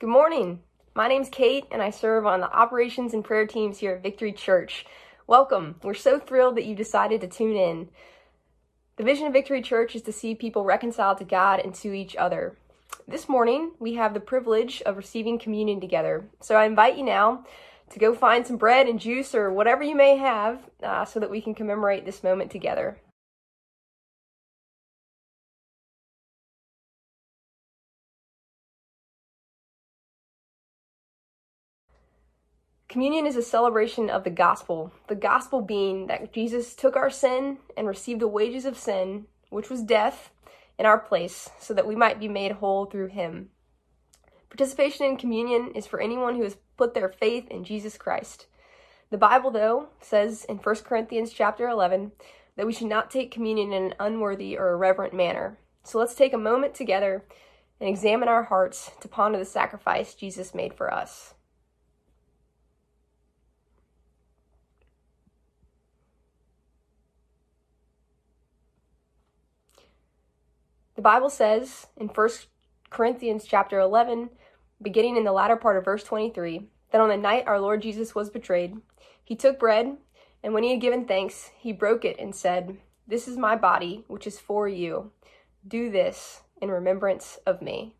[0.00, 0.60] Good morning.
[0.94, 4.32] My name's Kate, and I serve on the operations and prayer teams here at Victory
[4.32, 4.86] Church.
[5.26, 5.80] Welcome.
[5.82, 7.88] We're so thrilled that you decided to tune in.
[8.94, 12.14] The vision of Victory Church is to see people reconciled to God and to each
[12.14, 12.56] other.
[13.08, 16.28] This morning, we have the privilege of receiving communion together.
[16.40, 17.44] So I invite you now
[17.90, 21.30] to go find some bread and juice or whatever you may have uh, so that
[21.30, 22.98] we can commemorate this moment together.
[32.88, 37.58] Communion is a celebration of the gospel, the gospel being that Jesus took our sin
[37.76, 40.30] and received the wages of sin, which was death,
[40.78, 43.50] in our place, so that we might be made whole through him.
[44.48, 48.46] Participation in communion is for anyone who has put their faith in Jesus Christ.
[49.10, 52.12] The Bible, though, says in 1 Corinthians chapter 11
[52.56, 55.58] that we should not take communion in an unworthy or irreverent manner.
[55.82, 57.24] So let's take a moment together
[57.80, 61.34] and examine our hearts to ponder the sacrifice Jesus made for us.
[70.98, 72.28] The Bible says in 1
[72.90, 74.30] Corinthians chapter 11,
[74.82, 78.16] beginning in the latter part of verse 23, that on the night our Lord Jesus
[78.16, 78.78] was betrayed,
[79.22, 79.96] he took bread,
[80.42, 84.02] and when he had given thanks, he broke it and said, This is my body,
[84.08, 85.12] which is for you.
[85.68, 87.94] Do this in remembrance of me.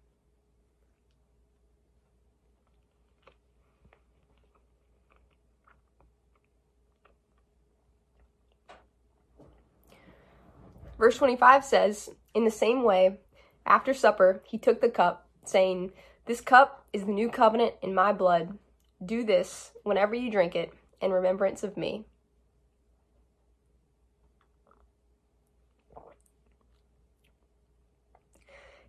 [10.99, 13.19] Verse 25 says, In the same way,
[13.67, 15.91] after supper, he took the cup, saying,
[16.27, 18.57] This cup is the new covenant in my blood.
[19.05, 20.73] Do this whenever you drink it
[21.03, 22.05] in remembrance of me.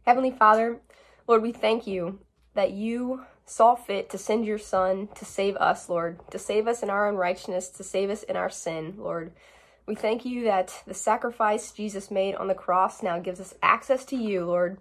[0.05, 0.81] Heavenly Father,
[1.25, 2.19] Lord, we thank you
[2.53, 6.83] that you saw fit to send your Son to save us, Lord, to save us
[6.83, 9.33] in our unrighteousness, to save us in our sin, Lord.
[9.89, 14.05] We thank you that the sacrifice Jesus made on the cross now gives us access
[14.05, 14.77] to you, Lord.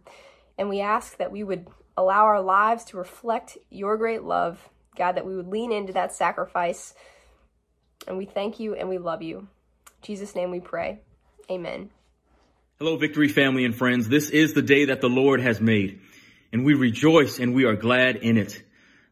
[0.58, 4.68] And we ask that we would allow our lives to reflect your great love,
[4.98, 6.92] God, that we would lean into that sacrifice.
[8.06, 9.38] And we thank you and we love you.
[9.38, 9.46] In
[10.02, 11.00] Jesus' name we pray.
[11.50, 11.88] Amen.
[12.78, 14.10] Hello, Victory family and friends.
[14.10, 16.00] This is the day that the Lord has made,
[16.52, 18.62] and we rejoice and we are glad in it.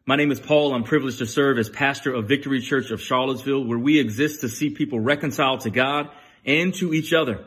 [0.09, 0.73] My name is Paul.
[0.73, 4.47] I'm privileged to serve as pastor of Victory Church of Charlottesville, where we exist to
[4.47, 6.09] see people reconciled to God
[6.45, 7.43] and to each other.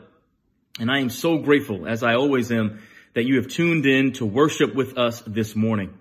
[0.79, 2.83] And I am so grateful, as I always am,
[3.15, 5.97] that you have tuned in to worship with us this morning.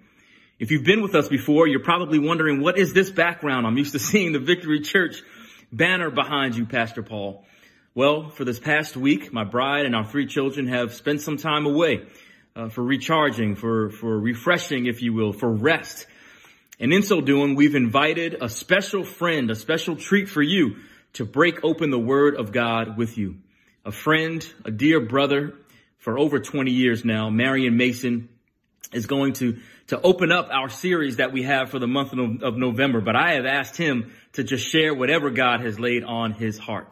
[0.59, 3.67] If you've been with us before, you're probably wondering, what is this background?
[3.67, 5.23] I'm used to seeing the Victory Church
[5.73, 7.43] banner behind you, Pastor Paul.
[7.95, 11.65] Well, for this past week, my bride and our three children have spent some time
[11.65, 12.03] away
[12.55, 16.07] uh, for recharging, for, for refreshing, if you will, for rest.
[16.81, 20.77] And in so doing, we've invited a special friend, a special treat for you
[21.13, 23.37] to break open the word of God with you.
[23.85, 25.55] A friend, a dear brother
[25.99, 28.31] for over 20 years now, Marion Mason
[28.95, 29.59] is going to,
[29.89, 33.03] to open up our series that we have for the month of November.
[33.03, 36.89] But I have asked him to just share whatever God has laid on his heart.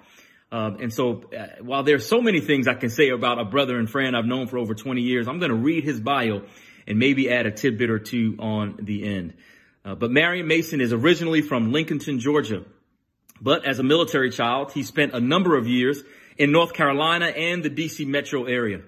[0.53, 3.78] Um, and so uh, while there's so many things I can say about a brother
[3.78, 6.43] and friend I've known for over 20 years, I'm going to read his bio
[6.87, 9.34] and maybe add a tidbit or two on the end.
[9.88, 12.62] Uh, but Marion Mason is originally from Lincolnton, Georgia.
[13.41, 16.03] But as a military child, he spent a number of years
[16.37, 18.82] in North Carolina and the DC metro area.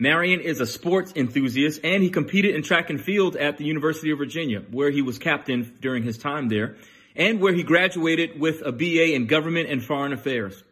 [0.00, 4.10] Marion is a sports enthusiast and he competed in track and field at the University
[4.10, 6.74] of Virginia, where he was captain during his time there
[7.14, 10.64] and where he graduated with a BA in government and foreign affairs.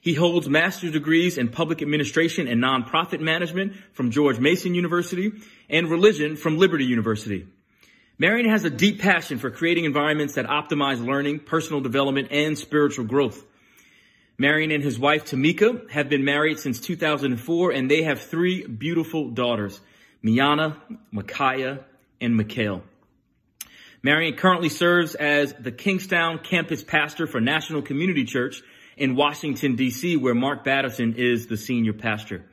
[0.00, 5.30] He holds master's degrees in public administration and nonprofit management from George Mason University
[5.68, 7.46] and religion from Liberty University.
[8.18, 13.04] Marion has a deep passion for creating environments that optimize learning, personal development, and spiritual
[13.04, 13.44] growth.
[14.38, 19.30] Marion and his wife Tamika have been married since 2004 and they have three beautiful
[19.30, 19.80] daughters,
[20.22, 20.76] Miana,
[21.10, 21.84] Micaiah,
[22.20, 22.82] and Mikhail.
[24.02, 28.62] Marion currently serves as the Kingstowne campus pastor for National Community Church
[28.96, 32.44] in Washington DC, where Mark Batterson is the senior pastor.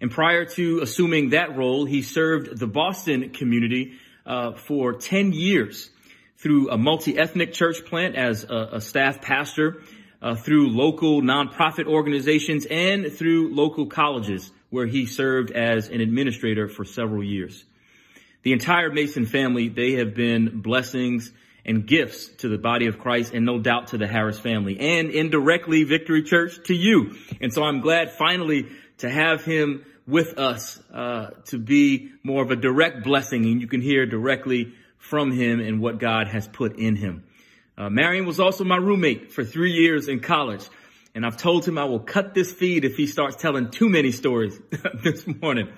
[0.00, 3.98] And prior to assuming that role, he served the Boston community
[4.28, 5.90] uh, for 10 years
[6.36, 9.82] through a multi-ethnic church plant as a, a staff pastor,
[10.22, 16.68] uh, through local nonprofit organizations, and through local colleges where he served as an administrator
[16.68, 17.64] for several years.
[18.42, 21.32] The entire Mason family, they have been blessings
[21.64, 25.10] and gifts to the body of Christ and no doubt to the Harris family and
[25.10, 27.16] indirectly Victory Church to you.
[27.40, 32.50] And so I'm glad finally to have him with us uh, to be more of
[32.50, 36.78] a direct blessing, and you can hear directly from him and what God has put
[36.78, 37.24] in him.
[37.76, 40.64] Uh, Marion was also my roommate for three years in college.
[41.14, 44.12] And I've told him I will cut this feed if he starts telling too many
[44.12, 44.58] stories
[45.02, 45.68] this morning.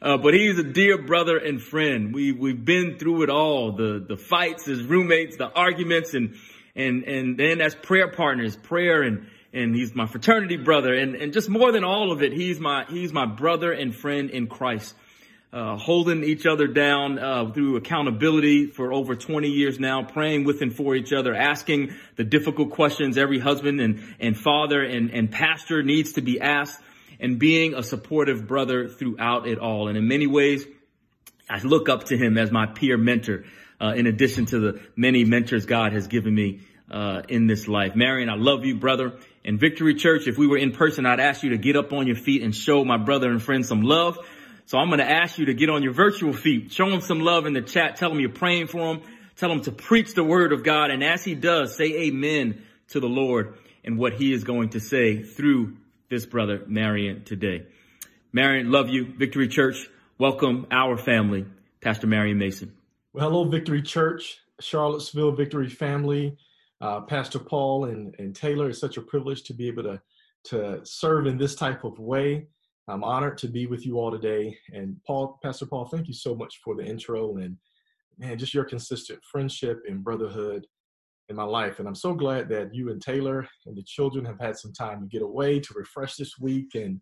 [0.00, 2.14] Uh, but he's a dear brother and friend.
[2.14, 3.72] We, we've been through it all.
[3.72, 6.34] The, the fights as roommates, the arguments, and,
[6.74, 10.94] and, and then as prayer partners, prayer and, and he's my fraternity brother.
[10.94, 14.30] And, and just more than all of it, he's my, he's my brother and friend
[14.30, 14.94] in Christ
[15.52, 20.62] uh, holding each other down uh, through accountability for over 20 years now, praying with
[20.62, 25.30] and for each other, asking the difficult questions every husband and, and father and, and
[25.30, 26.80] pastor needs to be asked,
[27.20, 29.88] and being a supportive brother throughout it all.
[29.88, 30.66] And in many ways,
[31.48, 33.44] I look up to him as my peer mentor,
[33.80, 36.60] uh, in addition to the many mentors God has given me
[36.92, 37.96] uh, in this life.
[37.96, 39.12] Marion, I love you, brother.
[39.44, 42.06] And Victory Church, if we were in person, I'd ask you to get up on
[42.06, 44.18] your feet and show my brother and friend some love.
[44.66, 47.20] So I'm going to ask you to get on your virtual feet, show him some
[47.20, 49.02] love in the chat, tell him you're praying for him,
[49.36, 50.90] tell him to preach the word of God.
[50.90, 53.54] And as he does, say amen to the Lord
[53.84, 55.76] and what he is going to say through
[56.08, 57.66] this brother, Marion, today.
[58.32, 59.04] Marion, love you.
[59.04, 61.44] Victory Church, welcome our family,
[61.80, 62.72] Pastor Marion Mason.
[63.12, 66.38] Well, hello, Victory Church, Charlottesville Victory family,
[66.82, 68.68] uh, Pastor Paul and, and Taylor.
[68.68, 70.02] It's such a privilege to be able to,
[70.46, 72.48] to serve in this type of way.
[72.88, 74.58] I'm honored to be with you all today.
[74.74, 77.56] And Paul, Pastor Paul, thank you so much for the intro and
[78.18, 80.66] man, just your consistent friendship and brotherhood
[81.28, 81.78] in my life.
[81.78, 85.00] And I'm so glad that you and Taylor and the children have had some time
[85.00, 86.74] to get away to refresh this week.
[86.74, 87.00] And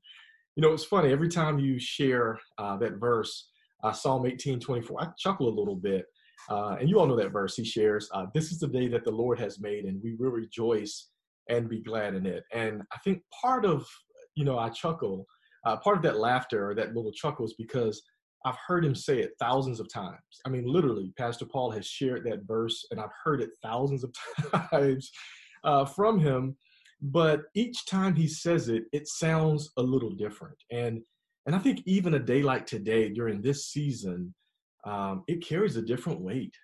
[0.57, 3.49] you know, it's funny every time you share uh, that verse,
[3.83, 6.05] uh, Psalm 18, 24, I chuckle a little bit.
[6.49, 8.09] Uh, and you all know that verse he shares.
[8.13, 11.09] Uh, this is the day that the Lord has made, and we will rejoice
[11.49, 12.45] and be glad in it.
[12.53, 13.87] And I think part of,
[14.35, 15.27] you know, I chuckle
[15.65, 18.03] uh, part of that laughter or that little chuckle is because
[18.45, 20.41] I've heard him say it thousands of times.
[20.47, 24.15] I mean, literally, Pastor Paul has shared that verse, and I've heard it thousands of
[24.71, 25.11] times
[25.65, 26.57] uh, from him.
[27.03, 30.57] But each time he says it, it sounds a little different.
[30.71, 31.03] And
[31.47, 34.35] and I think even a day like today, during this season,
[34.85, 36.55] um, it carries a different weight.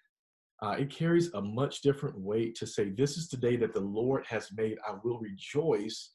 [0.63, 3.81] Uh, it carries a much different weight to say, "This is the day that the
[3.81, 4.79] Lord has made.
[4.89, 6.11] I will rejoice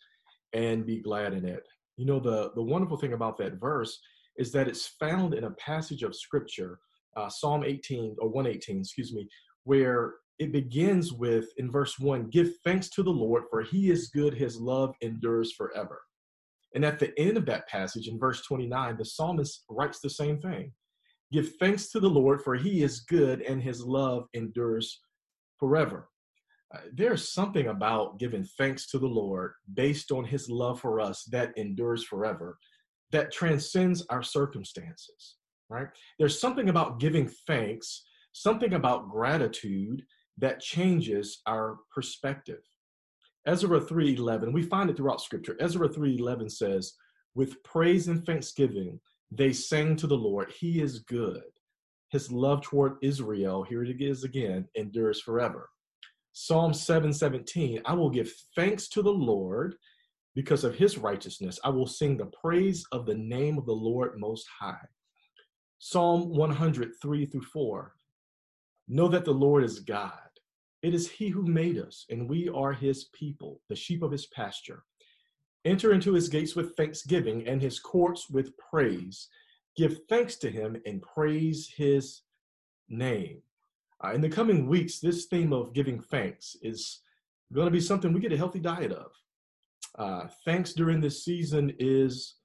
[0.53, 1.68] and be glad in it."
[1.98, 4.00] You know, the, the wonderful thing about that verse
[4.38, 6.80] is that it's found in a passage of scripture,
[7.18, 9.27] uh, Psalm 18 or 118, excuse me,
[9.65, 14.09] where it begins with in verse 1 give thanks to the Lord, for he is
[14.09, 16.01] good, his love endures forever.
[16.74, 20.39] And at the end of that passage, in verse 29, the psalmist writes the same
[20.39, 20.71] thing
[21.31, 25.01] Give thanks to the Lord, for he is good, and his love endures
[25.60, 26.10] forever.
[26.74, 31.24] Uh, there's something about giving thanks to the Lord based on his love for us
[31.31, 32.57] that endures forever,
[33.12, 35.38] that transcends our circumstances,
[35.69, 35.88] right?
[36.18, 40.04] There's something about giving thanks, something about gratitude
[40.38, 42.62] that changes our perspective.
[43.45, 45.57] Ezra 3:11, we find it throughout scripture.
[45.60, 46.94] Ezra 3:11 says,
[47.36, 49.00] "With praise and thanksgiving
[49.31, 51.44] they sang to the Lord, he is good.
[52.10, 55.69] His love toward Israel, here it is again, endures forever."
[56.33, 59.78] Psalm 717, I will give thanks to the Lord
[60.33, 61.60] because of his righteousness.
[61.63, 64.88] I will sing the praise of the name of the Lord Most High.
[65.80, 67.95] Psalm 103 through 4.
[68.88, 70.30] Know that the Lord is God.
[70.81, 74.28] It is he who made us, and we are his people, the sheep of his
[74.28, 74.85] pasture.
[75.65, 79.27] Enter into his gates with thanksgiving and his courts with praise.
[79.77, 82.21] Give thanks to him and praise his
[82.89, 83.41] name.
[84.03, 87.01] Uh, in the coming weeks, this theme of giving thanks is
[87.53, 89.11] going to be something we get a healthy diet of.
[89.97, 92.35] Uh, thanks during this season is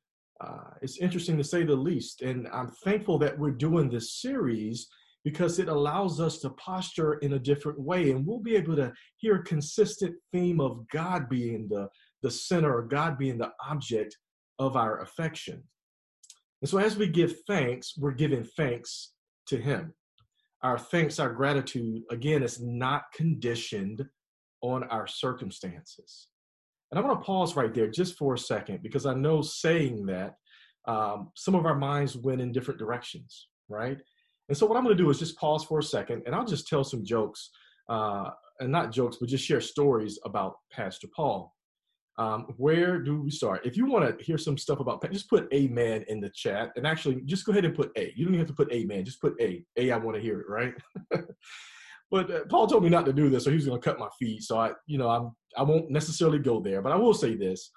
[0.41, 4.89] uh, it's interesting to say the least, and I'm thankful that we're doing this series
[5.27, 8.93] because it allows us to posture in a different way, and we'll be able to
[9.17, 11.89] hear a consistent theme of God being the
[12.23, 14.17] the center, or God being the object
[14.61, 15.61] of our affection.
[16.63, 19.15] And so, as we give thanks, we're giving thanks
[19.49, 19.93] to Him
[20.63, 24.05] our thanks, our gratitude, again, is not conditioned
[24.63, 26.29] on our circumstances.
[26.91, 30.07] And I want to pause right there just for a second because I know saying
[30.07, 30.35] that
[30.87, 33.99] um, some of our minds went in different directions, right?
[34.49, 36.47] And so what I'm going to do is just pause for a second and I'll
[36.47, 37.51] just tell some jokes,
[37.89, 41.53] uh, and not jokes, but just share stories about Pastor Paul.
[42.19, 43.67] Um, where do we start?
[43.67, 46.87] If you want to hear some stuff about, just put amen in the chat and
[46.87, 48.13] actually just go ahead and put A.
[48.17, 49.63] You don't even have to put amen, just put A.
[49.77, 50.73] A, I want to hear it, right?
[52.11, 53.99] but uh, Paul told me not to do this, so he was going to cut
[53.99, 54.43] my feed.
[54.43, 57.71] So I, you know, I'm, I won't necessarily go there, but I will say this.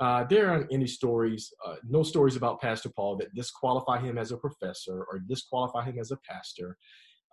[0.00, 4.32] Uh, there aren't any stories, uh, no stories about Pastor Paul that disqualify him as
[4.32, 6.76] a professor or disqualify him as a pastor,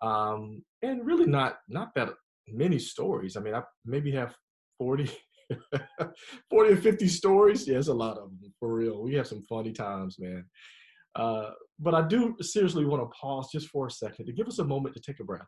[0.02, 2.10] um, and really not not that
[2.48, 3.36] many stories.
[3.36, 4.36] I mean, I maybe have
[4.78, 5.10] 40,
[6.50, 7.68] 40 or 50 stories.
[7.68, 9.02] Yeah, it's a lot of them for real.
[9.02, 10.46] We have some funny times, man.
[11.16, 14.60] Uh, but I do seriously want to pause just for a second to give us
[14.60, 15.48] a moment to take a breath.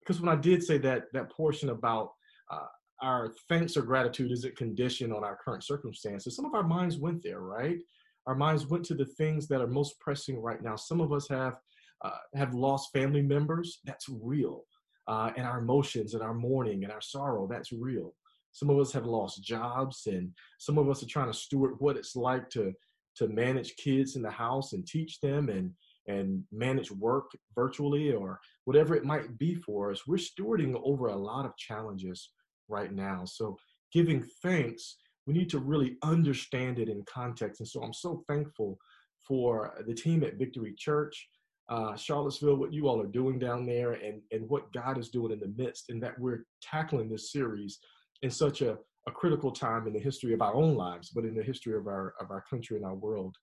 [0.00, 2.10] Because when I did say that that portion about
[2.50, 2.66] uh,
[3.02, 7.22] our thanks or gratitude isn't conditioned on our current circumstances, some of our minds went
[7.22, 7.78] there, right?
[8.26, 10.76] Our minds went to the things that are most pressing right now.
[10.76, 11.58] Some of us have
[12.04, 13.80] uh, have lost family members.
[13.84, 14.64] That's real.
[15.08, 18.14] Uh, and our emotions and our mourning and our sorrow, that's real.
[18.52, 21.96] Some of us have lost jobs, and some of us are trying to steward what
[21.96, 22.72] it's like to
[23.16, 25.72] to manage kids in the house and teach them and
[26.08, 30.06] and manage work virtually or whatever it might be for us.
[30.06, 32.30] We're stewarding over a lot of challenges
[32.68, 33.24] right now.
[33.24, 33.56] So
[33.92, 37.60] giving thanks, we need to really understand it in context.
[37.60, 38.78] And so I'm so thankful
[39.26, 41.28] for the team at Victory Church,
[41.68, 45.32] uh, Charlottesville, what you all are doing down there, and and what God is doing
[45.32, 47.78] in the midst, and that we're tackling this series
[48.22, 48.76] in such a,
[49.06, 51.86] a critical time in the history of our own lives, but in the history of
[51.86, 53.36] our of our country and our world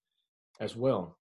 [0.60, 1.18] as well.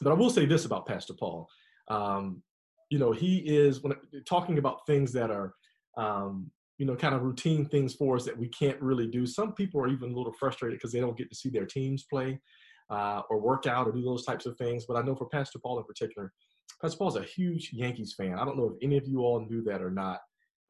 [0.00, 1.48] But I will say this about Pastor Paul.
[1.88, 2.42] Um,
[2.90, 3.94] you know, he is when
[4.24, 5.52] talking about things that are
[5.96, 9.26] um, you know, kind of routine things for us that we can't really do.
[9.26, 12.06] Some people are even a little frustrated because they don't get to see their teams
[12.10, 12.40] play
[12.88, 14.86] uh, or work out or do those types of things.
[14.88, 16.32] But I know for Pastor Paul in particular,
[16.80, 18.38] Pastor Paul's a huge Yankees fan.
[18.38, 20.20] I don't know if any of you all knew that or not,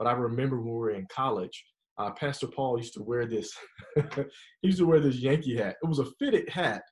[0.00, 1.64] but I remember when we were in college,
[1.96, 3.56] uh, Pastor Paul used to wear this.
[3.94, 4.24] he
[4.62, 5.76] used to wear this Yankee hat.
[5.80, 6.82] It was a fitted hat,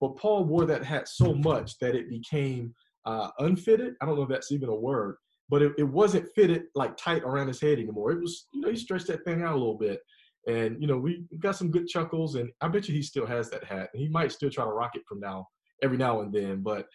[0.00, 2.74] but Paul wore that hat so much that it became
[3.06, 3.94] uh, unfitted.
[4.00, 5.14] I don't know if that's even a word,
[5.48, 8.12] but it, it wasn't fitted like tight around his head anymore.
[8.12, 10.00] It was, you know, he stretched that thing out a little bit.
[10.46, 13.48] And, you know, we got some good chuckles, and I bet you he still has
[13.50, 13.88] that hat.
[13.92, 15.48] And he might still try to rock it from now,
[15.82, 16.62] every now and then.
[16.62, 16.86] But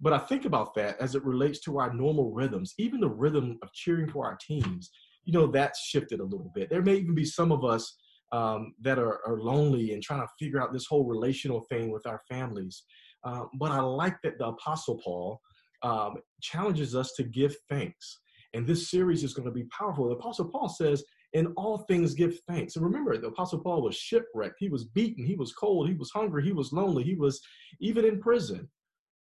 [0.00, 3.58] but I think about that as it relates to our normal rhythms, even the rhythm
[3.62, 4.90] of cheering for our teams
[5.26, 6.70] you know, that's shifted a little bit.
[6.70, 7.96] There may even be some of us
[8.32, 12.06] um, that are, are, lonely and trying to figure out this whole relational thing with
[12.06, 12.84] our families.
[13.24, 15.40] Uh, but I like that the Apostle Paul
[15.82, 18.18] um, challenges us to give thanks.
[18.54, 20.08] And this series is going to be powerful.
[20.08, 22.76] The Apostle Paul says, in all things give thanks.
[22.76, 24.56] And remember, the Apostle Paul was shipwrecked.
[24.58, 25.26] He was beaten.
[25.26, 25.88] He was cold.
[25.88, 26.44] He was hungry.
[26.44, 27.04] He was lonely.
[27.04, 27.40] He was
[27.80, 28.68] even in prison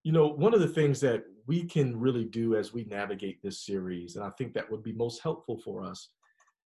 [0.08, 3.66] you know, one of the things that we can really do as we navigate this
[3.66, 6.12] series, and I think that would be most helpful for us,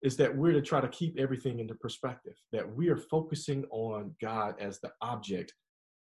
[0.01, 4.15] is that we're to try to keep everything into perspective, that we are focusing on
[4.19, 5.53] God as the object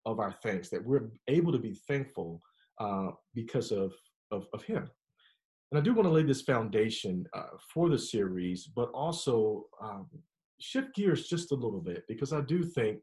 [0.05, 2.39] of our thanks, that we're able to be thankful
[2.79, 3.93] uh, because of,
[4.31, 4.89] of, of, Him.
[5.71, 10.07] And I do want to lay this foundation uh, for the series, but also um,
[10.59, 12.99] shift gears just a little bit because I do think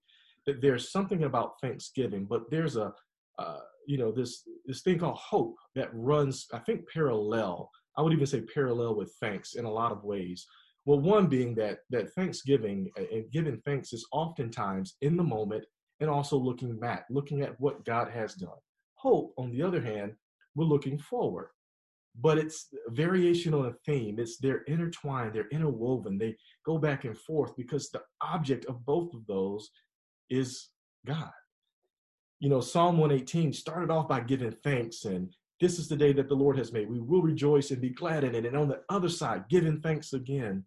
[0.47, 2.93] that there's something about Thanksgiving, but there's a
[3.39, 8.13] uh, you know this this thing called hope that runs i think parallel i would
[8.13, 10.47] even say parallel with thanks in a lot of ways
[10.85, 15.65] well one being that that thanksgiving and giving thanks is oftentimes in the moment
[16.01, 18.51] and also looking back looking at what god has done
[19.03, 20.13] hope on the other hand
[20.55, 21.49] we're looking forward
[22.21, 27.17] but it's variation on a theme it's they're intertwined they're interwoven they go back and
[27.17, 29.71] forth because the object of both of those
[30.31, 30.69] is
[31.07, 31.33] god
[32.43, 36.29] you know, Psalm 118 started off by giving thanks and this is the day that
[36.29, 36.91] the Lord has made.
[36.91, 38.45] We will rejoice and be glad in it.
[38.45, 40.65] And on the other side, giving thanks again.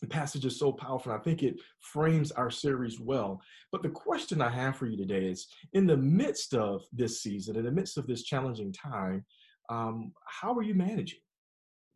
[0.00, 1.12] The passage is so powerful.
[1.12, 3.40] I think it frames our series well.
[3.70, 7.56] But the question I have for you today is in the midst of this season,
[7.56, 9.24] in the midst of this challenging time,
[9.68, 11.20] um, how are you managing?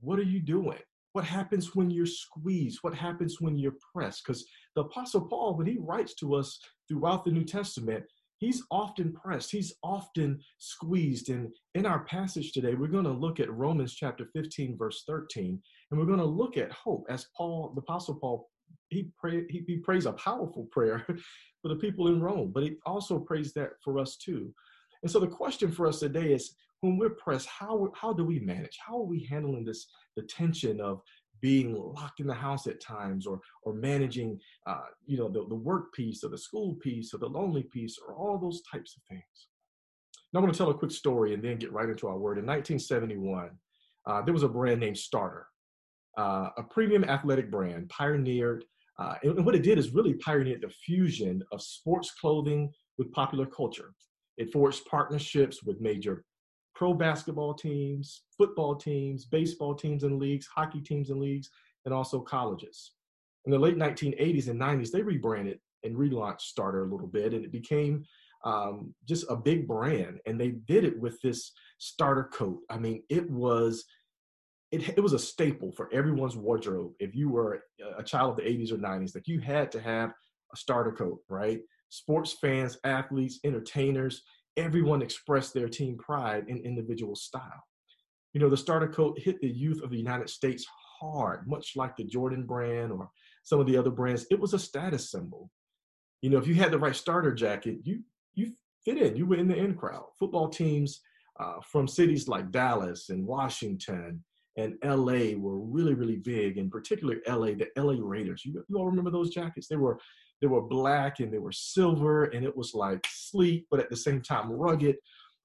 [0.00, 0.78] What are you doing?
[1.12, 2.80] What happens when you're squeezed?
[2.82, 4.24] What happens when you're pressed?
[4.24, 4.44] Because
[4.74, 6.58] the Apostle Paul, when he writes to us
[6.88, 8.04] throughout the New Testament,
[8.38, 11.30] he's often pressed, he's often squeezed.
[11.30, 15.60] And in our passage today, we're going to look at Romans chapter 15, verse 13,
[15.94, 18.50] and we're going to look at hope as Paul, the Apostle Paul,
[18.88, 21.06] he, pray, he, he prays a powerful prayer
[21.62, 24.52] for the people in Rome, but he also prays that for us too.
[25.04, 28.40] And so the question for us today is when we're pressed, how, how do we
[28.40, 28.76] manage?
[28.84, 29.86] How are we handling this,
[30.16, 31.00] the tension of
[31.40, 35.54] being locked in the house at times or or managing uh, you know the, the
[35.54, 39.02] work piece or the school piece or the lonely piece or all those types of
[39.10, 39.48] things
[40.32, 42.38] now i'm going to tell a quick story and then get right into our word
[42.38, 43.50] in 1971
[44.06, 45.48] uh, there was a brand named starter
[46.16, 48.64] uh, a premium athletic brand pioneered
[48.98, 53.46] uh, and, what it did is really pioneered the fusion of sports clothing with popular
[53.46, 53.92] culture
[54.36, 56.24] it forged partnerships with major
[56.74, 61.50] pro basketball teams, football teams, baseball teams and leagues, hockey teams and leagues,
[61.84, 62.92] and also colleges.
[63.44, 67.44] In the late 1980s and 90s, they rebranded and relaunched Starter a little bit, and
[67.44, 68.04] it became
[68.44, 70.18] um, just a big brand.
[70.26, 72.60] And they did it with this starter coat.
[72.70, 73.84] I mean, it was
[74.74, 76.92] it, it was a staple for everyone's wardrobe.
[76.98, 77.62] If you were
[77.96, 80.10] a child of the 80s or 90s, like you had to have
[80.52, 81.60] a starter coat, right?
[81.90, 84.22] Sports fans, athletes, entertainers,
[84.56, 87.62] everyone expressed their team pride in individual style.
[88.32, 90.66] You know, the starter coat hit the youth of the United States
[91.00, 93.08] hard, much like the Jordan brand or
[93.44, 94.26] some of the other brands.
[94.30, 95.50] It was a status symbol.
[96.20, 98.00] You know, if you had the right starter jacket, you
[98.34, 98.52] you
[98.84, 99.14] fit in.
[99.14, 100.06] You were in the in crowd.
[100.18, 101.00] Football teams
[101.38, 104.24] uh, from cities like Dallas and Washington
[104.56, 108.44] and LA were really, really big, in particular LA, the LA Raiders.
[108.44, 109.66] You, you all remember those jackets?
[109.68, 109.98] They were
[110.40, 113.96] they were black and they were silver, and it was like sleek, but at the
[113.96, 114.96] same time rugged.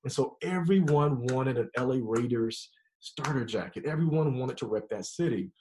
[0.03, 3.85] And so everyone wanted an LA Raiders starter jacket.
[3.85, 5.51] Everyone wanted to rep that city.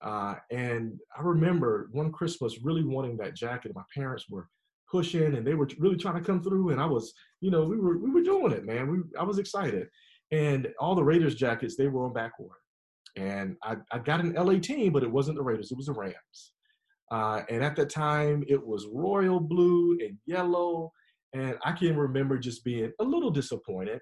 [0.00, 3.72] Uh, and I remember one Christmas really wanting that jacket.
[3.74, 4.48] My parents were
[4.90, 6.70] pushing and they were really trying to come through.
[6.70, 8.90] And I was, you know, we were we were doing it, man.
[8.90, 9.88] We I was excited.
[10.30, 12.54] And all the Raiders jackets, they were on back order.
[13.18, 15.92] And I, I got an LA team, but it wasn't the Raiders, it was the
[15.92, 16.52] Rams.
[17.10, 20.92] Uh, and at that time, it was royal blue and yellow.
[21.32, 24.00] And I can remember just being a little disappointed.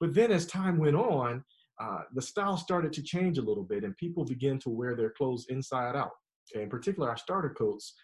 [0.00, 1.44] But then as time went on,
[1.80, 5.10] uh, the style started to change a little bit, and people began to wear their
[5.10, 6.10] clothes inside out.
[6.52, 6.64] Okay?
[6.64, 7.94] In particular, our starter coats,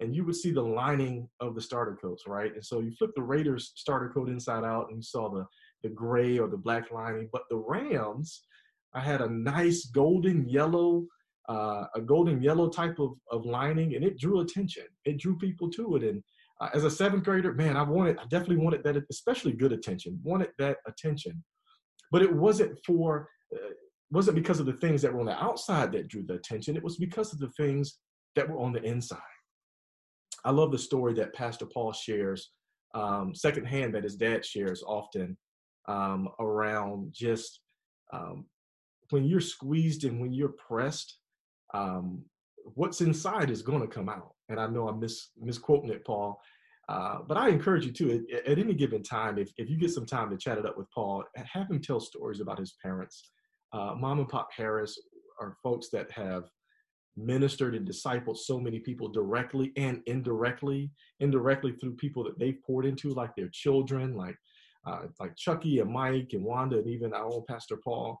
[0.00, 2.52] and you would see the lining of the starter coats, right?
[2.54, 5.46] And so you flip the Raiders starter coat inside out, and you saw the
[5.82, 7.28] the gray or the black lining.
[7.32, 8.42] But the Rams,
[8.94, 11.06] I had a nice golden yellow,
[11.48, 14.84] uh, a golden yellow type of, of lining, and it drew attention.
[15.04, 16.02] It drew people to it.
[16.02, 16.22] And
[16.60, 20.20] uh, as a seventh grader, man, I wanted, I definitely wanted that, especially good attention,
[20.22, 21.42] wanted that attention.
[22.10, 23.70] But it wasn't for, uh,
[24.10, 26.76] wasn't because of the things that were on the outside that drew the attention.
[26.76, 27.98] It was because of the things
[28.36, 29.18] that were on the inside.
[30.44, 32.50] I love the story that Pastor Paul shares,
[32.94, 35.36] um, secondhand, that his dad shares often
[35.88, 37.60] um, around just
[38.12, 38.46] um,
[39.12, 41.18] when you're squeezed and when you're pressed,
[41.74, 42.24] um,
[42.74, 44.34] what's inside is going to come out.
[44.48, 46.40] And I know I'm mis- misquoting it, Paul,
[46.88, 49.90] uh, but I encourage you to, at, at, any given time, if, if you get
[49.90, 53.30] some time to chat it up with Paul, have him tell stories about his parents.
[53.72, 54.98] Uh, Mom and Pop Harris
[55.40, 56.44] are folks that have
[57.16, 62.86] ministered and discipled so many people directly and indirectly, indirectly through people that they've poured
[62.86, 64.36] into, like their children, like
[64.84, 68.20] uh, like Chucky and Mike and Wanda, and even our own Pastor Paul.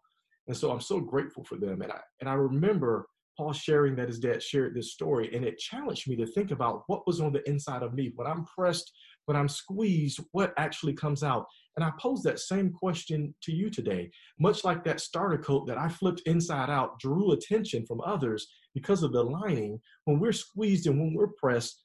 [0.52, 1.80] And so I'm so grateful for them.
[1.80, 3.06] And I, and I remember
[3.38, 6.82] Paul sharing that his dad shared this story, and it challenged me to think about
[6.88, 8.12] what was on the inside of me.
[8.16, 8.92] When I'm pressed,
[9.24, 11.46] when I'm squeezed, what actually comes out?
[11.76, 14.10] And I pose that same question to you today.
[14.38, 19.02] Much like that starter coat that I flipped inside out drew attention from others because
[19.02, 19.80] of the lining.
[20.04, 21.82] When we're squeezed and when we're pressed,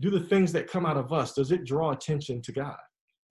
[0.00, 2.78] do the things that come out of us, does it draw attention to God?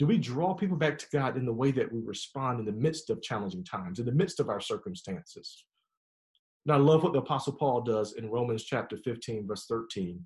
[0.04, 2.74] Do we draw people back to God in the way that we respond in the
[2.74, 5.64] midst of challenging times, in the midst of our circumstances?
[6.66, 10.20] And I love what the Apostle Paul does in Romans chapter 15, verse 13.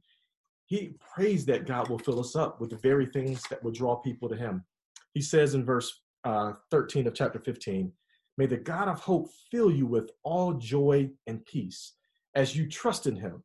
[0.66, 3.98] He prays that God will fill us up with the very things that will draw
[3.98, 4.66] people to Him.
[5.13, 7.92] He says in verse uh, 13 of chapter 15,
[8.40, 11.94] May the God of hope fill you with all joy and peace
[12.34, 13.44] as you trust in Him,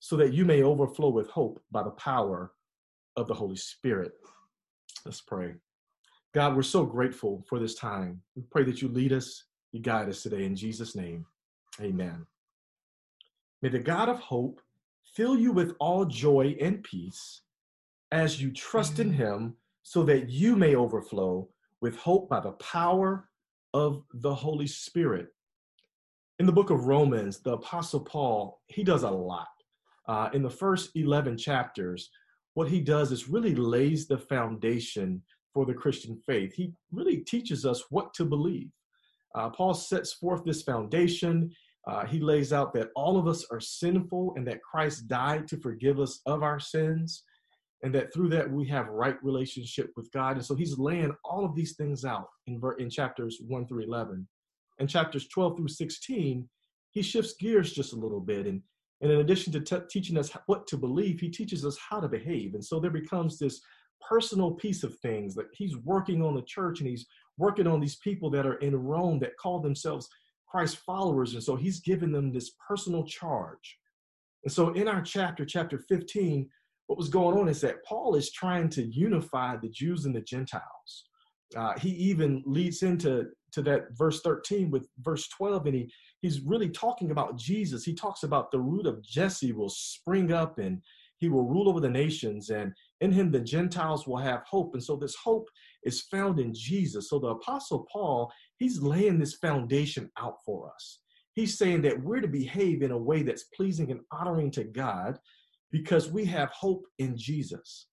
[0.00, 2.52] so that you may overflow with hope by the power
[3.16, 4.12] of the Holy Spirit.
[5.06, 5.54] Let's pray.
[6.34, 8.20] God, we're so grateful for this time.
[8.34, 11.24] We pray that you lead us, you guide us today in Jesus' name.
[11.80, 12.26] Amen.
[13.62, 14.60] May the God of hope
[15.14, 17.42] fill you with all joy and peace
[18.10, 21.48] as you trust in him so that you may overflow
[21.80, 23.28] with hope by the power
[23.74, 25.28] of the Holy Spirit.
[26.40, 29.46] In the book of Romans, the Apostle Paul, he does a lot.
[30.08, 32.10] Uh, in the first 11 chapters,
[32.56, 35.20] what he does is really lays the foundation
[35.52, 36.54] for the Christian faith.
[36.54, 38.70] He really teaches us what to believe.
[39.34, 41.50] Uh, Paul sets forth this foundation.
[41.86, 45.58] Uh, he lays out that all of us are sinful and that Christ died to
[45.58, 47.24] forgive us of our sins,
[47.82, 50.36] and that through that we have right relationship with God.
[50.36, 54.26] And so he's laying all of these things out in, in chapters 1 through 11.
[54.78, 56.48] In chapters 12 through 16,
[56.92, 58.62] he shifts gears just a little bit and
[59.00, 62.08] and in addition to t- teaching us what to believe, he teaches us how to
[62.08, 62.54] behave.
[62.54, 63.60] And so there becomes this
[64.08, 67.06] personal piece of things that he's working on the church and he's
[67.38, 70.08] working on these people that are in Rome that call themselves
[70.48, 71.34] Christ followers.
[71.34, 73.78] And so he's given them this personal charge.
[74.44, 76.48] And so in our chapter, chapter 15,
[76.86, 80.20] what was going on is that Paul is trying to unify the Jews and the
[80.20, 81.08] Gentiles.
[81.56, 86.40] Uh, he even leads into to that verse 13 with verse 12 and he he's
[86.40, 90.82] really talking about jesus he talks about the root of jesse will spring up and
[91.18, 94.74] he will rule over the nations, and in him the Gentiles will have hope.
[94.74, 95.48] And so this hope
[95.84, 97.08] is found in Jesus.
[97.08, 101.00] So the Apostle Paul, he's laying this foundation out for us.
[101.34, 105.18] He's saying that we're to behave in a way that's pleasing and honoring to God
[105.70, 107.88] because we have hope in Jesus.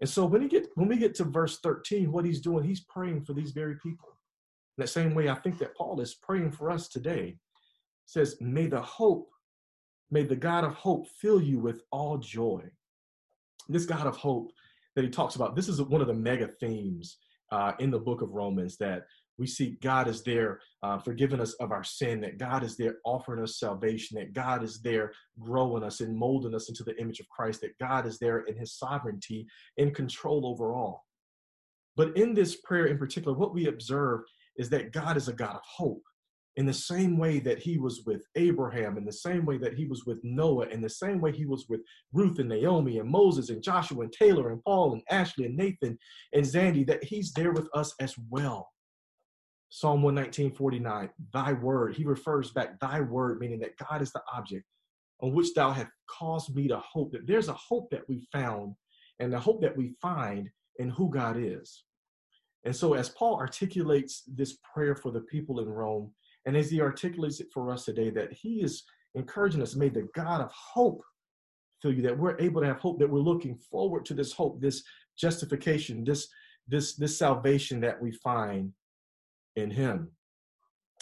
[0.00, 2.84] And so when, he get, when we get to verse 13, what he's doing, he's
[2.88, 4.08] praying for these very people.
[4.76, 7.36] In the same way, I think that Paul is praying for us today.
[8.06, 9.30] Says, May the hope,
[10.10, 12.62] may the God of hope fill you with all joy.
[13.68, 14.52] This God of hope
[14.94, 17.18] that he talks about, this is one of the mega themes
[17.50, 19.06] uh, in the book of Romans that
[19.38, 22.96] we see God is there uh, forgiving us of our sin, that God is there
[23.04, 27.20] offering us salvation, that God is there growing us and molding us into the image
[27.20, 31.04] of Christ, that God is there in his sovereignty, in control over all.
[31.96, 34.20] But in this prayer in particular, what we observe
[34.56, 36.02] is that God is a God of hope.
[36.56, 39.86] In the same way that he was with Abraham, in the same way that he
[39.86, 41.80] was with Noah, in the same way he was with
[42.12, 45.98] Ruth and Naomi and Moses and Joshua and Taylor and Paul and Ashley and Nathan
[46.32, 48.68] and Zandy, that he's there with us as well.
[49.68, 54.22] Psalm 119, 49, thy word, he refers back, thy word, meaning that God is the
[54.32, 54.64] object
[55.20, 57.10] on which thou hast caused me to hope.
[57.12, 58.74] That there's a hope that we found
[59.18, 61.84] and the hope that we find in who God is.
[62.64, 66.12] And so, as Paul articulates this prayer for the people in Rome,
[66.46, 70.08] and as he articulates it for us today, that he is encouraging us, may the
[70.14, 71.02] God of hope
[71.80, 74.60] fill you, that we're able to have hope, that we're looking forward to this hope,
[74.60, 74.82] this
[75.18, 76.28] justification, this
[76.66, 78.72] this this salvation that we find
[79.56, 80.10] in him.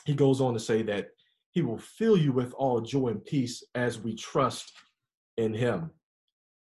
[0.04, 1.08] He goes on to say that
[1.52, 4.72] he will fill you with all joy and peace as we trust
[5.36, 5.90] in him.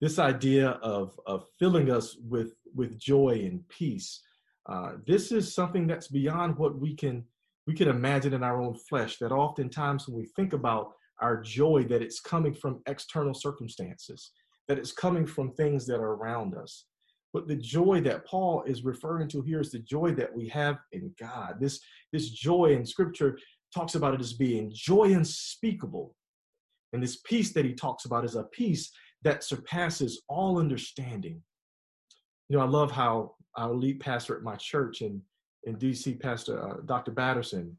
[0.00, 4.22] This idea of, of filling us with, with joy and peace
[4.70, 7.24] uh, this is something that's beyond what we can
[7.66, 9.18] we can imagine in our own flesh.
[9.18, 14.32] That oftentimes when we think about our joy, that it's coming from external circumstances,
[14.68, 16.86] that it's coming from things that are around us.
[17.32, 20.78] But the joy that Paul is referring to here is the joy that we have
[20.92, 21.56] in God.
[21.60, 21.80] This,
[22.12, 23.38] this joy in scripture
[23.72, 26.14] talks about it as being joy unspeakable.
[26.92, 28.90] And this peace that he talks about is a peace
[29.22, 31.40] that surpasses all understanding.
[32.48, 35.22] You know, I love how our lead pastor at my church in,
[35.64, 37.12] in DC, Pastor uh, Dr.
[37.12, 37.76] Batterson,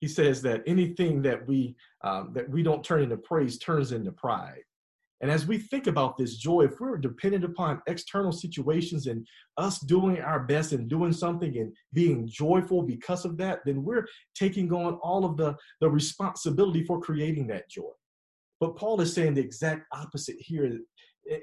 [0.00, 4.12] he says that anything that we um, that we don't turn into praise turns into
[4.12, 4.62] pride.
[5.20, 9.24] And as we think about this joy, if we're dependent upon external situations and
[9.56, 14.08] us doing our best and doing something and being joyful because of that, then we're
[14.34, 17.92] taking on all of the, the responsibility for creating that joy.
[18.58, 20.80] But Paul is saying the exact opposite here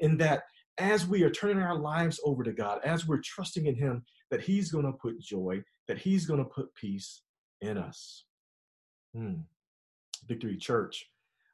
[0.02, 0.43] in that
[0.80, 4.42] as we are turning our lives over to God, as we're trusting in Him, that
[4.42, 7.22] He's going to put joy, that He's going to put peace
[7.62, 8.26] in us.
[9.13, 9.42] Hmm.
[10.28, 11.10] Victory Church,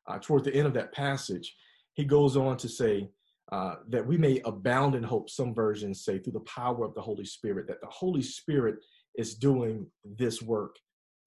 [0.07, 1.55] uh, toward the end of that passage,
[1.93, 3.09] he goes on to say
[3.51, 5.29] uh, that we may abound in hope.
[5.29, 8.75] Some versions say through the power of the Holy Spirit, that the Holy Spirit
[9.15, 10.75] is doing this work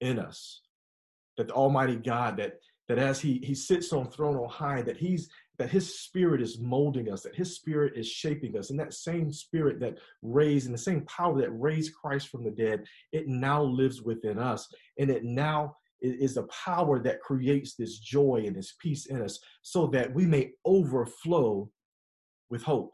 [0.01, 0.61] in us.
[1.37, 4.97] That the Almighty God, that that as He He sits on throne on high, that
[4.97, 8.69] He's that his spirit is molding us, that his spirit is shaping us.
[8.69, 12.49] And that same spirit that raised and the same power that raised Christ from the
[12.49, 14.73] dead, it now lives within us.
[14.97, 19.37] And it now is a power that creates this joy and this peace in us
[19.61, 21.69] so that we may overflow
[22.49, 22.93] with hope.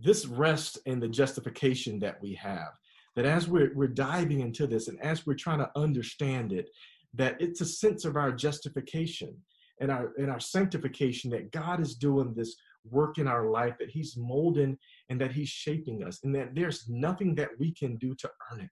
[0.00, 2.72] This rests in the justification that we have.
[3.16, 6.70] That as we're, we're diving into this and as we're trying to understand it,
[7.12, 9.36] that it's a sense of our justification
[9.80, 14.16] in our our sanctification that God is doing this work in our life, that He's
[14.16, 18.30] molding and that He's shaping us, and that there's nothing that we can do to
[18.50, 18.70] earn it.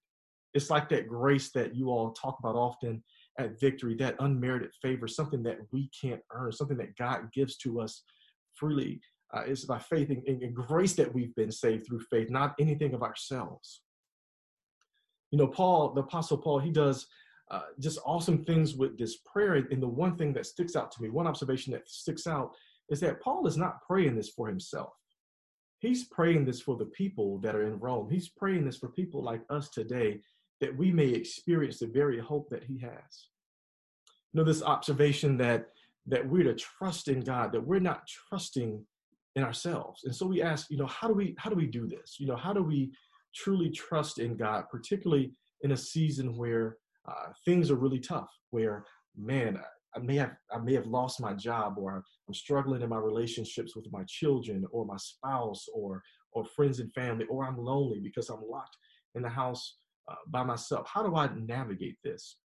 [0.54, 3.02] It's like that grace that you all talk about often
[3.38, 7.80] at victory, that unmerited favor, something that we can't earn, something that God gives to
[7.80, 8.02] us
[8.54, 9.00] freely.
[9.34, 12.94] Uh, it's by faith and, and grace that we've been saved through faith, not anything
[12.94, 13.82] of ourselves.
[15.30, 17.06] You know, Paul, the Apostle Paul, he does
[17.50, 19.54] uh, just awesome things with this prayer.
[19.54, 22.52] And the one thing that sticks out to me, one observation that sticks out,
[22.88, 24.92] is that Paul is not praying this for himself.
[25.78, 28.08] He's praying this for the people that are in Rome.
[28.10, 30.20] He's praying this for people like us today
[30.60, 33.28] that we may experience the very hope that he has.
[34.32, 35.68] You know, this observation that
[36.08, 38.84] that we're to trust in God, that we're not trusting
[39.34, 40.04] in ourselves.
[40.04, 42.16] And so we ask, you know, how do we how do we do this?
[42.18, 42.92] You know, how do we
[43.34, 45.32] truly trust in God, particularly
[45.62, 48.84] in a season where uh, things are really tough where
[49.16, 49.58] man
[49.94, 53.74] I may have I may have lost my job or I'm struggling in my relationships
[53.74, 58.28] with my children or my spouse or or friends and family or I'm lonely because
[58.28, 58.76] I'm locked
[59.14, 59.78] in the house
[60.10, 60.86] uh, by myself.
[60.92, 62.36] How do I navigate this?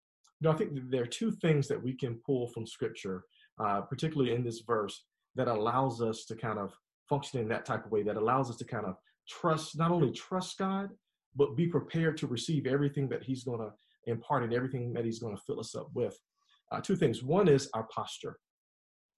[0.41, 3.25] You know, I think there are two things that we can pull from Scripture,
[3.63, 6.73] uh, particularly in this verse, that allows us to kind of
[7.09, 8.97] function in that type of way, that allows us to kind of
[9.29, 10.91] trust, not only trust God,
[11.37, 13.73] but be prepared to receive everything that He's going to
[14.07, 16.19] impart and everything that He's going to fill us up with.
[16.73, 17.23] Uh, two things.
[17.23, 18.37] One is our posture.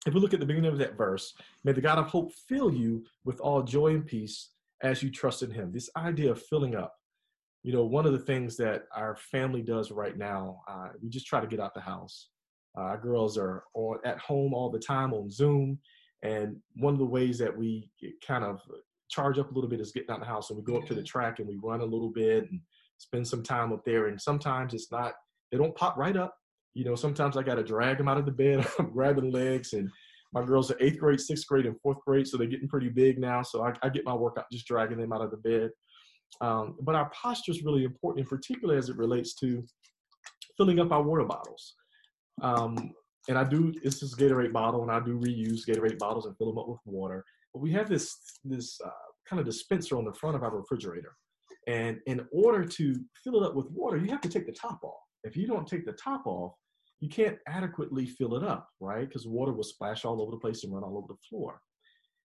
[0.07, 1.33] If we look at the beginning of that verse,
[1.65, 4.51] may the God of hope fill you with all joy and peace
[4.83, 5.71] as you trust in Him.
[5.73, 6.95] This idea of filling up.
[7.63, 11.27] You know, one of the things that our family does right now, uh, we just
[11.27, 12.29] try to get out the house.
[12.77, 15.79] Uh, our girls are on, at home all the time on Zoom.
[16.23, 17.91] And one of the ways that we
[18.27, 18.61] kind of
[19.09, 20.95] charge up a little bit is getting out the house and we go up to
[20.95, 22.61] the track and we run a little bit and
[23.03, 24.07] spend some time up there.
[24.07, 25.15] And sometimes it's not,
[25.51, 26.35] they don't pop right up.
[26.75, 28.67] You know, sometimes I got to drag them out of the bed.
[28.79, 29.91] I'm grabbing legs and
[30.33, 33.19] my girls are eighth grade, sixth grade, and fourth grade, so they're getting pretty big
[33.19, 33.43] now.
[33.43, 35.71] So I, I get my workout just dragging them out of the bed.
[36.41, 39.63] Um, but our posture is really important, particularly as it relates to
[40.57, 41.75] filling up our water bottles.
[42.41, 42.95] Um,
[43.29, 46.37] and I do it's this is Gatorade bottle, and I do reuse Gatorade bottles and
[46.39, 47.25] fill them up with water.
[47.53, 48.91] But we have this this uh,
[49.29, 51.15] kind of dispenser on the front of our refrigerator,
[51.69, 54.81] and in order to fill it up with water, you have to take the top
[54.83, 55.01] off.
[55.25, 56.55] If you don't take the top off,
[57.01, 59.09] you can't adequately fill it up, right?
[59.09, 61.61] Because water will splash all over the place and run all over the floor.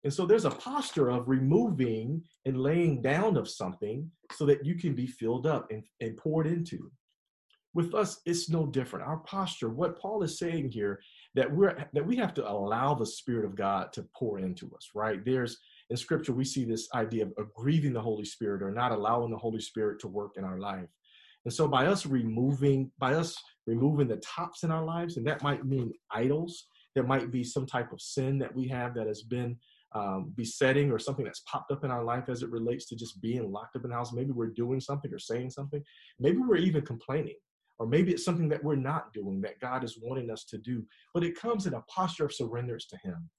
[0.04, 4.76] And so there's a posture of removing and laying down of something so that you
[4.76, 6.92] can be filled up and, and poured into
[7.74, 11.00] with us it's no different our posture what paul is saying here
[11.36, 14.90] that we're that we have to allow the spirit of god to pour into us
[14.96, 15.58] right there's
[15.94, 19.38] in scripture we see this idea of, grieving the holy spirit or not allowing the
[19.38, 20.90] holy spirit to work in our life
[21.46, 25.44] and so by us removing by us removing the tops in our lives and that
[25.44, 29.22] might mean idols there might be some type of sin that we have that has
[29.22, 29.56] been
[29.96, 33.22] um, besetting or something that's popped up in our life as it relates to just
[33.22, 34.12] being locked up in the house.
[34.12, 35.84] Maybe we're doing something or saying something.
[36.20, 37.36] Maybe we're even complaining
[37.80, 40.84] or maybe it's something that we're not doing that God is wanting us to do.
[41.14, 43.30] But it comes in a posture of surrenders to Him.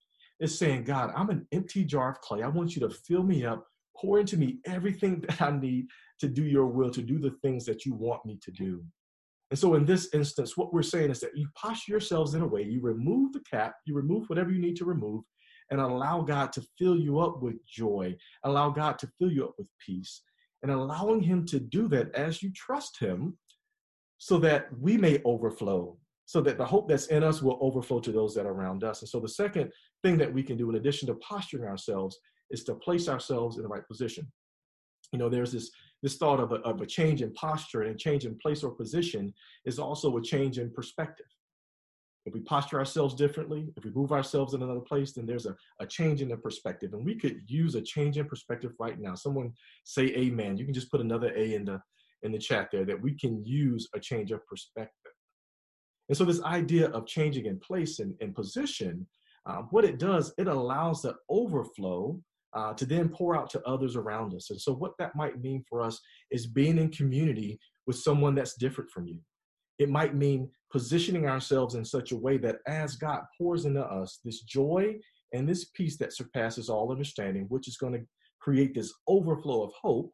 [0.40, 2.42] It's saying, God, I'm an empty jar of clay.
[2.42, 3.66] I want you to fill me up,
[3.96, 5.86] pour into me everything that I need
[6.20, 8.82] to do your will, to do the things that you want me to do.
[9.50, 12.46] And so, in this instance, what we're saying is that you posture yourselves in a
[12.46, 15.22] way, you remove the cap, you remove whatever you need to remove,
[15.70, 19.54] and allow God to fill you up with joy, allow God to fill you up
[19.58, 20.22] with peace,
[20.62, 23.36] and allowing Him to do that as you trust Him
[24.18, 28.12] so that we may overflow, so that the hope that's in us will overflow to
[28.12, 29.02] those that are around us.
[29.02, 29.70] And so the second
[30.02, 32.18] thing that we can do, in addition to posturing ourselves,
[32.50, 34.30] is to place ourselves in the right position.
[35.12, 35.70] You know, there's this
[36.02, 38.70] this thought of a, of a change in posture and a change in place or
[38.70, 39.32] position
[39.64, 41.24] is also a change in perspective.
[42.26, 45.56] If we posture ourselves differently, if we move ourselves in another place, then there's a,
[45.80, 46.92] a change in the perspective.
[46.92, 49.14] And we could use a change in perspective right now.
[49.14, 49.52] Someone
[49.84, 50.58] say amen.
[50.58, 51.80] You can just put another A in the
[52.22, 55.03] in the chat there that we can use a change of perspective.
[56.08, 59.06] And so this idea of changing in place and, and position,
[59.46, 62.20] uh, what it does, it allows the overflow
[62.54, 64.50] uh, to then pour out to others around us.
[64.50, 68.56] And so what that might mean for us is being in community with someone that's
[68.56, 69.18] different from you.
[69.78, 74.20] It might mean positioning ourselves in such a way that as God pours into us
[74.24, 74.94] this joy
[75.32, 78.06] and this peace that surpasses all understanding, which is going to
[78.40, 80.12] create this overflow of hope,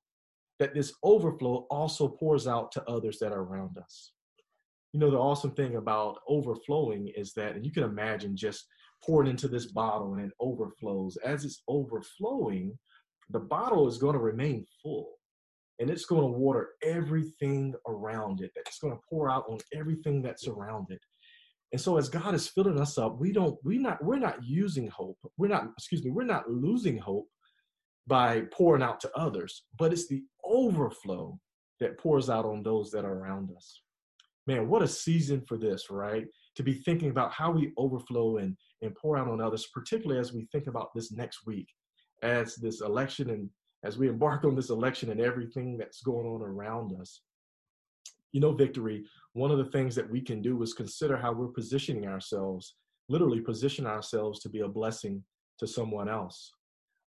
[0.59, 4.13] that this overflow also pours out to others that are around us.
[4.93, 8.67] You know, the awesome thing about overflowing is that, and you can imagine just
[9.05, 11.17] pouring into this bottle and it overflows.
[11.25, 12.77] As it's overflowing,
[13.31, 15.13] the bottle is going to remain full
[15.79, 18.51] and it's going to water everything around it.
[18.55, 21.01] It's going to pour out on everything that's around it.
[21.73, 25.17] And so as God is filling us up, we don't—we're not, we're not using hope.
[25.39, 27.29] We're not, excuse me, we're not losing hope
[28.07, 31.39] by pouring out to others, but it's the overflow
[31.79, 33.81] that pours out on those that are around us.
[34.47, 36.27] Man, what a season for this, right?
[36.57, 40.33] To be thinking about how we overflow and, and pour out on others, particularly as
[40.33, 41.69] we think about this next week,
[42.23, 43.49] as this election and
[43.85, 47.23] as we embark on this election and everything that's going on around us.
[48.33, 51.49] You know, victory, one of the things that we can do is consider how we're
[51.49, 52.77] positioning ourselves,
[53.09, 55.25] literally position ourselves to be a blessing
[55.59, 56.53] to someone else.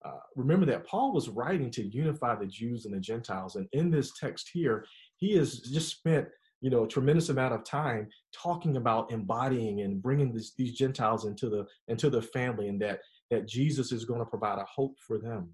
[0.04, 3.56] Uh, remember that Paul was writing to unify the Jews and the Gentiles.
[3.56, 4.86] And in this text here,
[5.18, 6.28] he has just spent
[6.62, 11.26] you know a tremendous amount of time talking about embodying and bringing this, these Gentiles
[11.26, 13.00] into the into the family, and that
[13.32, 15.50] that Jesus is going to provide a hope for them.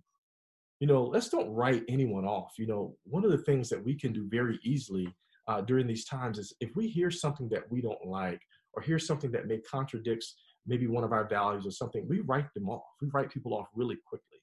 [0.79, 2.53] You know, let's don't write anyone off.
[2.57, 5.07] You know, one of the things that we can do very easily
[5.47, 8.41] uh, during these times is if we hear something that we don't like
[8.73, 10.35] or hear something that may contradicts
[10.67, 12.83] maybe one of our values or something, we write them off.
[13.01, 14.37] We write people off really quickly.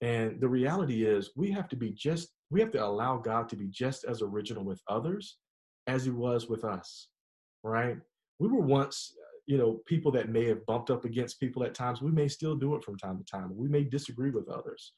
[0.00, 3.56] And the reality is, we have to be just, we have to allow God to
[3.56, 5.36] be just as original with others
[5.86, 7.08] as He was with us,
[7.62, 7.96] right?
[8.38, 11.74] We were once, uh, you know, people that may have bumped up against people at
[11.74, 13.56] times, we may still do it from time to time.
[13.56, 14.92] We may disagree with others.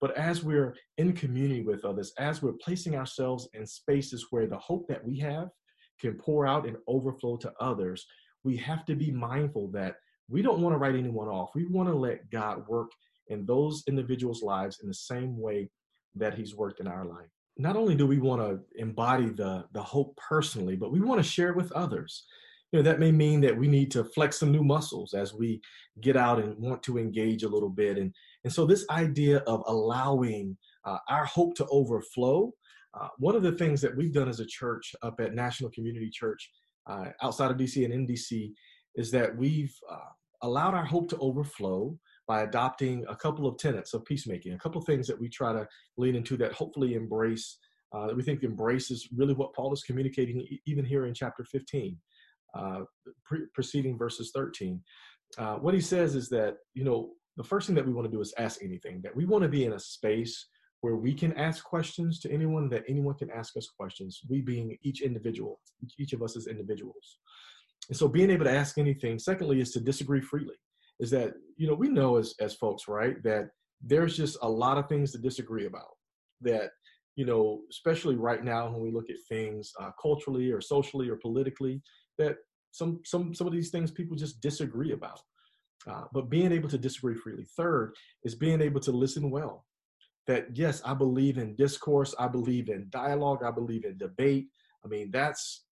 [0.00, 4.58] But as we're in community with others, as we're placing ourselves in spaces where the
[4.58, 5.48] hope that we have
[6.00, 8.04] can pour out and overflow to others,
[8.42, 9.94] we have to be mindful that
[10.28, 11.50] we don't want to write anyone off.
[11.54, 12.90] We want to let God work
[13.28, 15.70] in those individuals' lives in the same way
[16.16, 17.30] that He's worked in our life.
[17.56, 21.28] Not only do we want to embody the, the hope personally, but we want to
[21.28, 22.24] share it with others.
[22.72, 25.60] You know, that may mean that we need to flex some new muscles as we
[26.00, 27.98] get out and want to engage a little bit.
[27.98, 32.50] And, and so, this idea of allowing uh, our hope to overflow,
[32.98, 36.08] uh, one of the things that we've done as a church up at National Community
[36.10, 36.50] Church
[36.86, 38.52] uh, outside of DC and in DC
[38.94, 40.10] is that we've uh,
[40.42, 41.96] allowed our hope to overflow
[42.28, 45.52] by adopting a couple of tenets of peacemaking, a couple of things that we try
[45.52, 47.58] to lean into that hopefully embrace,
[47.92, 51.96] uh, that we think embraces really what Paul is communicating even here in chapter 15,
[52.54, 52.80] uh,
[53.24, 54.80] pre- preceding verses 13.
[55.38, 58.14] Uh, what he says is that, you know, the first thing that we want to
[58.14, 60.48] do is ask anything, that we want to be in a space
[60.82, 64.76] where we can ask questions to anyone, that anyone can ask us questions, we being
[64.82, 65.60] each individual,
[65.98, 67.18] each of us as individuals.
[67.88, 70.56] And so being able to ask anything, secondly, is to disagree freely.
[71.00, 73.50] Is that, you know, we know as, as folks, right, that
[73.82, 75.90] there's just a lot of things to disagree about.
[76.40, 76.70] That,
[77.16, 81.16] you know, especially right now when we look at things uh, culturally or socially or
[81.16, 81.82] politically,
[82.18, 82.36] that
[82.70, 85.20] some some some of these things people just disagree about.
[85.90, 87.44] Uh, but being able to disagree freely.
[87.56, 87.92] Third
[88.24, 89.66] is being able to listen well.
[90.28, 94.46] That yes, I believe in discourse, I believe in dialogue, I believe in debate.
[94.84, 95.64] I mean, that's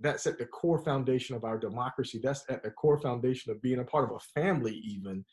[0.00, 2.20] that's at the core foundation of our democracy.
[2.22, 5.24] That's at the core foundation of being a part of a family, even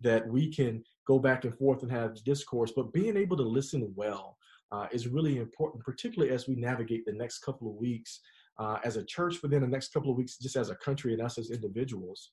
[0.00, 2.72] that we can go back and forth and have discourse.
[2.74, 4.36] But being able to listen well
[4.72, 8.20] uh, is really important, particularly as we navigate the next couple of weeks
[8.58, 11.12] uh, as a church, but then the next couple of weeks just as a country
[11.12, 12.32] and us as individuals.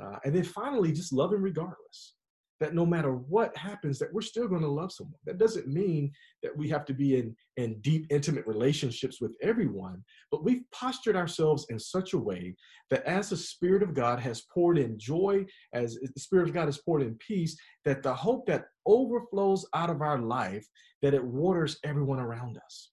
[0.00, 2.14] Uh, and then finally, just loving regardless
[2.60, 5.18] that no matter what happens that we're still going to love someone.
[5.26, 6.10] That doesn't mean
[6.42, 11.16] that we have to be in in deep intimate relationships with everyone but we've postured
[11.16, 12.54] ourselves in such a way
[12.90, 16.66] that as the spirit of god has poured in joy as the spirit of god
[16.66, 20.66] has poured in peace that the hope that overflows out of our life
[21.02, 22.90] that it waters everyone around us.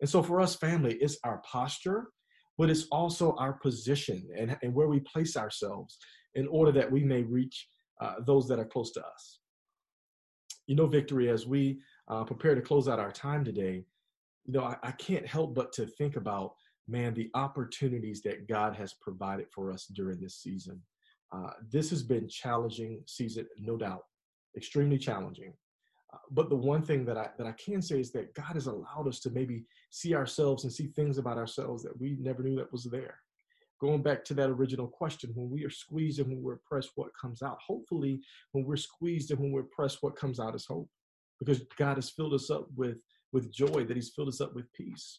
[0.00, 2.08] And so for us family it's our posture
[2.58, 5.98] but it's also our position and, and where we place ourselves
[6.34, 7.68] in order that we may reach
[8.02, 9.38] uh, those that are close to us.
[10.66, 13.84] You know, Victory, as we uh, prepare to close out our time today,
[14.44, 16.54] you know, I, I can't help but to think about,
[16.88, 20.82] man, the opportunities that God has provided for us during this season.
[21.30, 24.02] Uh, this has been challenging season, no doubt,
[24.56, 25.52] extremely challenging.
[26.12, 28.66] Uh, but the one thing that I that I can say is that God has
[28.66, 32.56] allowed us to maybe see ourselves and see things about ourselves that we never knew
[32.56, 33.18] that was there
[33.82, 37.10] going back to that original question, when we are squeezed and when we're pressed, what
[37.20, 37.58] comes out?
[37.66, 38.20] Hopefully,
[38.52, 40.88] when we're squeezed and when we're pressed, what comes out is hope.
[41.40, 42.98] Because God has filled us up with,
[43.32, 45.18] with joy, that He's filled us up with peace.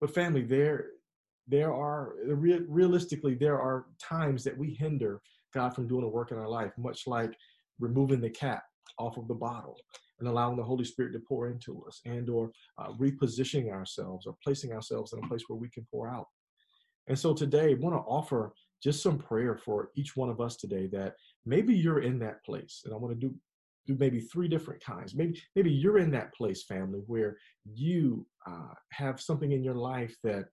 [0.00, 0.86] But family, there,
[1.46, 5.22] there are realistically, there are times that we hinder
[5.54, 7.32] God from doing a work in our life, much like
[7.78, 8.64] removing the cap
[8.98, 9.76] off of the bottle
[10.18, 14.34] and allowing the Holy Spirit to pour into us and or uh, repositioning ourselves or
[14.42, 16.26] placing ourselves in a place where we can pour out.
[17.08, 20.56] And so today, I want to offer just some prayer for each one of us
[20.56, 22.82] today that maybe you're in that place.
[22.84, 23.34] And I want to do
[23.86, 25.14] do maybe three different kinds.
[25.14, 30.14] Maybe maybe you're in that place, family, where you uh, have something in your life
[30.22, 30.44] that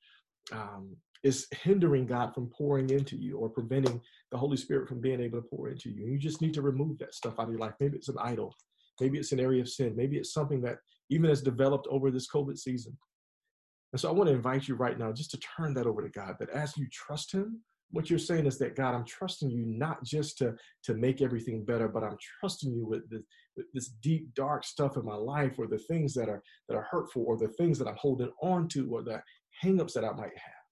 [0.53, 3.99] um, is hindering God from pouring into you or preventing
[4.31, 6.03] the Holy Spirit from being able to pour into you.
[6.03, 7.73] And you just need to remove that stuff out of your life.
[7.79, 8.55] Maybe it's an idol.
[9.01, 9.95] Maybe it's an area of sin.
[9.95, 10.77] Maybe it's something that
[11.09, 12.97] even has developed over this COVID season.
[13.95, 16.09] And so I want to invite you right now just to turn that over to
[16.09, 16.35] God.
[16.37, 20.03] That as you trust Him, what you're saying is that God, I'm trusting you not
[20.03, 20.53] just to
[20.83, 23.21] to make everything better, but I'm trusting you with this,
[23.55, 26.85] with this deep, dark stuff in my life, or the things that are that are
[26.91, 29.23] hurtful, or the things that I'm holding on to, or the
[29.63, 30.65] hangups that I might have.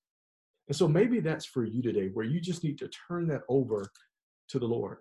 [0.68, 3.90] And so maybe that's for you today, where you just need to turn that over
[4.50, 4.98] to the Lord.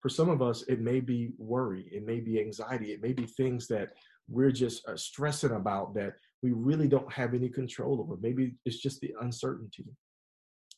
[0.00, 3.26] For some of us, it may be worry, it may be anxiety, it may be
[3.26, 3.90] things that
[4.28, 8.16] we're just uh, stressing about that we really don't have any control over.
[8.20, 9.86] Maybe it's just the uncertainty.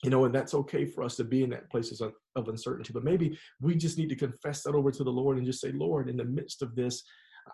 [0.02, 2.92] You know, and that's okay for us to be in that places of, of uncertainty.
[2.94, 5.72] But maybe we just need to confess that over to the Lord and just say,
[5.72, 7.02] Lord, in the midst of this,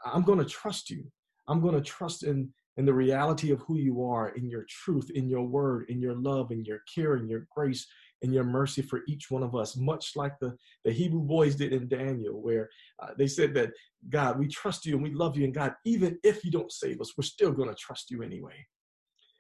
[0.05, 1.05] I'm going to trust you.
[1.49, 5.11] I'm going to trust in in the reality of who you are, in your truth,
[5.15, 7.87] in your word, in your love, in your care, in your grace,
[8.23, 11.73] and your mercy for each one of us, much like the, the Hebrew boys did
[11.73, 12.69] in Daniel, where
[13.03, 13.71] uh, they said that,
[14.09, 17.01] God, we trust you and we love you, and God, even if you don't save
[17.01, 18.67] us, we're still going to trust you anyway.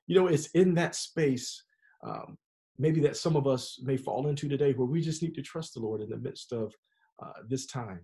[0.06, 1.64] You know, it's in that space
[2.06, 2.36] um,
[2.78, 5.74] maybe that some of us may fall into today where we just need to trust
[5.74, 6.74] the Lord in the midst of
[7.22, 8.00] uh, this time.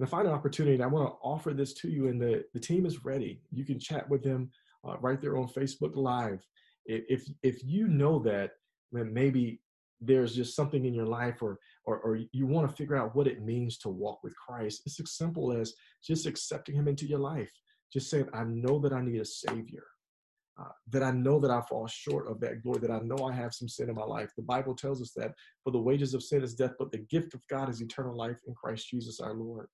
[0.00, 3.04] And an opportunity, I want to offer this to you, and the, the team is
[3.04, 3.40] ready.
[3.52, 4.50] You can chat with them
[4.86, 6.44] uh, right there on Facebook Live.
[6.86, 8.50] If, if you know that
[9.02, 9.60] maybe
[10.00, 13.26] there's just something in your life or, or, or you want to figure out what
[13.26, 15.74] it means to walk with Christ, it's as simple as
[16.04, 17.50] just accepting him into your life.
[17.92, 19.84] Just saying, I know that I need a savior.
[20.60, 23.32] Uh, that I know that I fall short of that glory, that I know I
[23.32, 24.30] have some sin in my life.
[24.36, 25.32] The Bible tells us that
[25.64, 28.36] for the wages of sin is death, but the gift of God is eternal life
[28.46, 29.66] in Christ Jesus our Lord.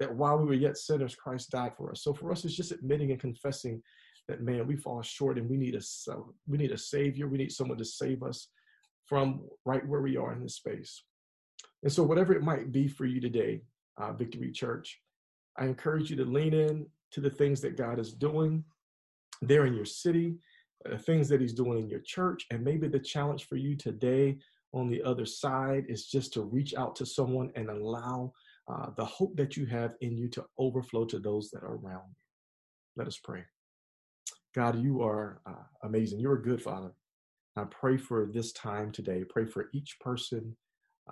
[0.00, 2.02] That while we were yet sinners, Christ died for us.
[2.02, 3.82] So for us, it's just admitting and confessing
[4.28, 5.80] that man, we fall short and we need a
[6.46, 7.28] we need a savior.
[7.28, 8.48] We need someone to save us
[9.06, 11.02] from right where we are in this space.
[11.82, 13.62] And so, whatever it might be for you today,
[13.96, 15.00] uh, Victory Church,
[15.56, 18.64] I encourage you to lean in to the things that God is doing
[19.40, 20.36] there in your city,
[20.90, 22.46] uh, things that He's doing in your church.
[22.50, 24.38] And maybe the challenge for you today
[24.74, 28.32] on the other side is just to reach out to someone and allow
[28.70, 32.04] uh, the hope that you have in you to overflow to those that are around
[32.08, 32.16] you.
[32.96, 33.44] Let us pray.
[34.58, 36.18] God, you are uh, amazing.
[36.18, 36.90] You're a good Father.
[37.56, 39.22] I pray for this time today.
[39.22, 40.56] Pray for each person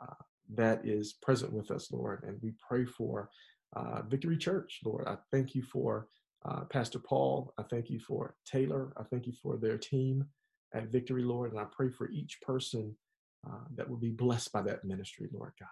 [0.02, 0.14] uh,
[0.56, 2.24] that is present with us, Lord.
[2.26, 3.30] And we pray for
[3.76, 5.06] uh, Victory Church, Lord.
[5.06, 6.08] I thank you for
[6.44, 7.54] uh, Pastor Paul.
[7.56, 8.92] I thank you for Taylor.
[8.96, 10.26] I thank you for their team
[10.74, 11.52] at Victory, Lord.
[11.52, 12.96] And I pray for each person
[13.46, 15.68] uh, that will be blessed by that ministry, Lord God.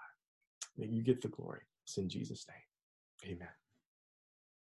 [0.78, 1.62] May you get the glory.
[1.82, 3.32] It's in Jesus' name.
[3.34, 3.63] Amen.